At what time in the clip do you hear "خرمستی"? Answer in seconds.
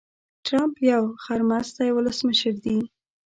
1.23-1.89